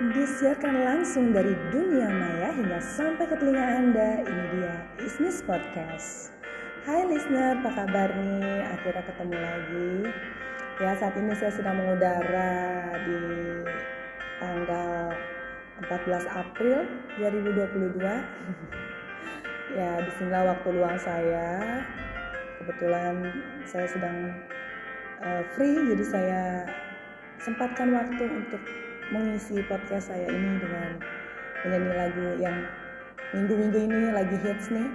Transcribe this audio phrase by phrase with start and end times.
[0.00, 4.24] Disiarkan langsung dari dunia maya hingga sampai ke telinga Anda.
[4.24, 6.32] Ini dia Isnis Podcast.
[6.88, 8.64] Hai listener, apa kabar nih?
[8.64, 9.92] Akhirnya ketemu lagi.
[10.80, 12.48] Ya, saat ini saya sedang mengudara
[13.04, 13.20] di
[14.40, 15.12] tanggal
[15.84, 16.88] 14 April
[17.20, 18.00] 2022.
[19.84, 21.84] ya, di sinilah waktu luang saya.
[22.56, 23.36] Kebetulan
[23.68, 24.32] saya sedang
[25.20, 26.42] uh, free, jadi saya
[27.44, 28.64] sempatkan waktu untuk
[29.10, 30.98] mengisi podcast saya ini dengan
[31.66, 32.56] menyanyi lagu yang
[33.36, 34.88] minggu-minggu ini lagi hits nih.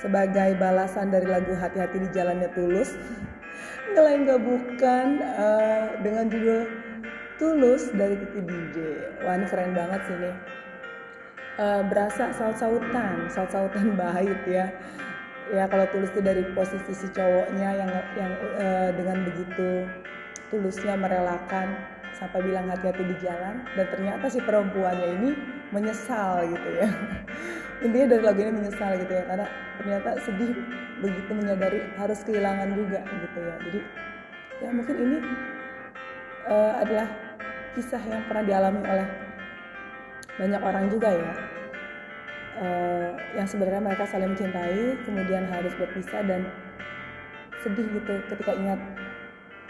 [0.00, 2.94] Sebagai balasan dari lagu hati-hati di jalannya tulus.
[3.92, 5.06] Nggak lain nggak bukan
[5.40, 6.68] uh, dengan judul
[7.36, 8.76] tulus dari Titi DJ
[9.24, 10.36] wah ini keren banget sih nih
[11.60, 14.72] uh, berasa saut-sautan saut-sautan baik ya.
[15.46, 19.86] Ya kalau tulus itu dari posisi si cowoknya yang yang uh, dengan begitu
[20.50, 21.78] tulusnya merelakan
[22.16, 25.30] sampai bilang hati-hati di jalan dan ternyata si perempuannya ini
[25.70, 26.88] menyesal gitu ya.
[27.84, 30.52] Intinya dari lagu ini menyesal gitu ya karena ternyata sedih
[31.04, 33.54] begitu menyadari harus kehilangan juga gitu ya.
[33.60, 33.80] Jadi
[34.64, 35.18] ya mungkin ini
[36.48, 37.08] uh, adalah
[37.76, 39.08] kisah yang pernah dialami oleh
[40.40, 41.32] banyak orang juga ya.
[42.56, 46.48] Uh, yang sebenarnya mereka saling mencintai kemudian harus berpisah dan
[47.60, 48.80] sedih gitu ketika ingat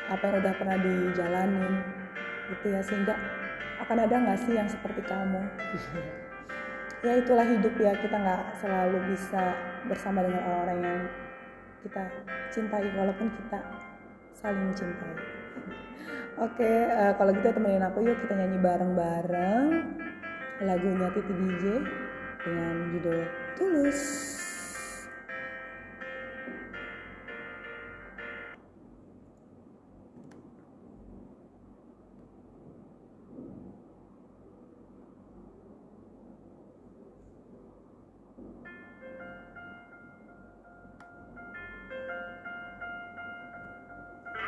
[0.06, 2.05] apa yang udah pernah dijalanin
[2.52, 3.14] gitu ya sehingga
[3.83, 5.42] akan ada nggak sih yang seperti kamu?
[7.05, 9.55] Ya itulah hidup ya kita nggak selalu bisa
[9.86, 11.00] bersama dengan orang-orang yang
[11.86, 12.05] kita
[12.50, 13.61] cintai walaupun kita
[14.34, 15.17] saling mencintai.
[16.36, 19.69] Oke uh, kalau gitu temenin aku yuk kita nyanyi bareng-bareng
[20.64, 21.64] lagunya Titi DJ
[22.44, 23.20] dengan judul
[23.56, 24.00] Tulus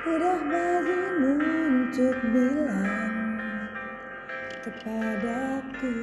[0.09, 3.37] Mudah bagimu untuk bilang
[4.65, 6.01] kepadaku.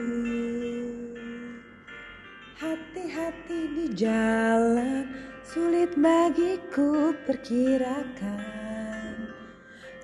[2.54, 5.10] Hati-hati di jalan
[5.42, 8.46] sulit bagiku perkirakan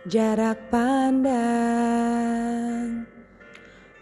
[0.09, 1.45] Jarak pandang.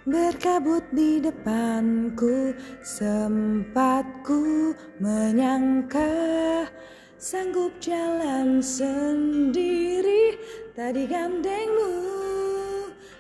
[0.07, 2.55] Berkabut di depanku
[2.87, 4.71] Sempatku
[5.03, 6.07] menyangka
[7.19, 10.39] Sanggup jalan sendiri.
[10.71, 11.91] Tadi gandengmu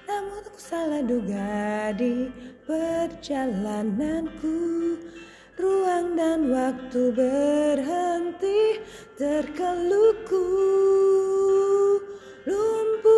[0.07, 2.31] Namun aku salah duga di
[2.63, 4.55] perjalananku.
[5.59, 8.79] Ruang dan waktu berhenti
[9.19, 10.47] Terkeluku
[12.47, 13.11] Lumpuh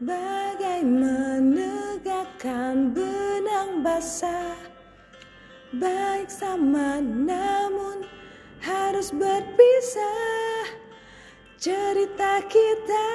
[0.00, 4.73] Bagai menegakkan benang basah
[5.74, 8.06] Baik sama namun
[8.62, 10.70] harus berpisah.
[11.58, 13.10] Cerita kita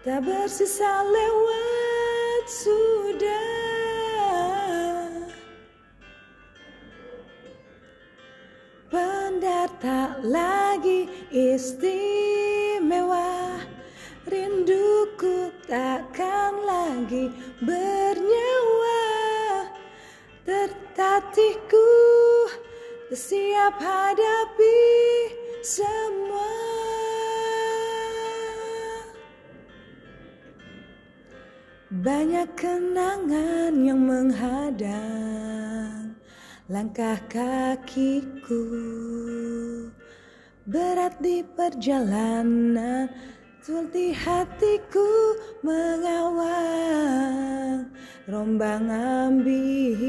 [0.00, 3.44] tak bersisa lewat sudah.
[8.88, 12.40] Pendar tak lagi istimewa.
[14.24, 17.28] Rinduku takkan lagi
[17.60, 19.04] bernyawa
[20.94, 21.90] Tertatihku
[23.10, 24.78] siap hadapi
[25.58, 26.54] semua.
[31.90, 36.14] Banyak kenangan yang menghadang
[36.70, 38.62] langkah kakiku.
[40.62, 43.10] Berat di perjalanan
[43.64, 45.08] Sulti hatiku
[45.64, 46.44] mengawang
[48.28, 48.92] Rombang
[49.32, 50.04] ambing.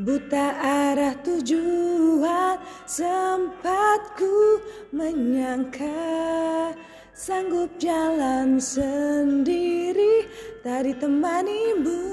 [0.00, 2.56] Buta arah tujuan
[2.88, 4.56] Sempatku
[4.88, 6.72] menyangka.
[7.12, 10.24] Sanggup jalan sendiri
[10.64, 12.08] Tadi temanimu.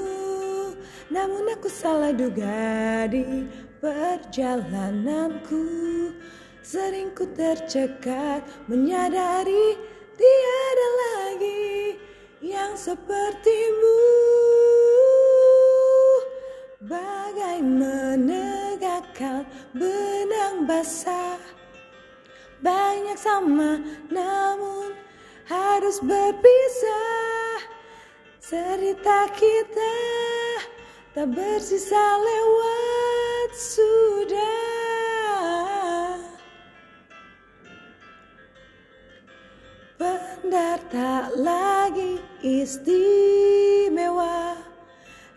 [1.07, 3.47] Namun aku salah duga di
[3.79, 5.63] perjalananku
[6.71, 9.75] Sering ku tercekat menyadari
[10.15, 11.99] Tiada lagi
[12.39, 13.99] yang sepertimu.
[16.79, 19.43] Bagai menegakkan
[19.75, 21.43] benang basah
[22.63, 23.75] Banyak sama
[24.07, 24.95] namun
[25.51, 27.67] harus berpisah.
[28.39, 29.95] Cerita kita
[31.11, 34.60] tak bersisa lewat sudah
[40.51, 42.99] Sandar tak lagi istimewa.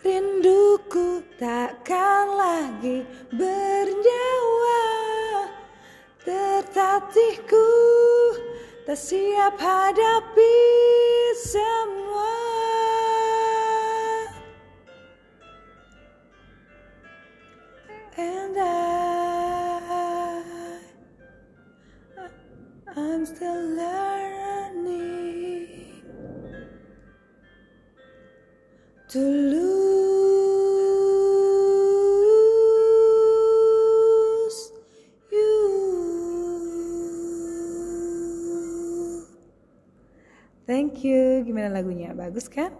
[0.03, 4.83] Rinduku takkan lagi bernyawa.
[6.19, 7.71] Tertatihku
[8.91, 10.59] tak siap hadapi
[11.47, 12.35] semua.
[18.19, 19.79] And I,
[22.99, 24.14] I'm still learning
[29.15, 29.63] to lose
[35.31, 35.55] you.
[40.67, 41.47] Thank you.
[41.47, 42.11] Gimana lagunya?
[42.11, 42.75] Bagus kan?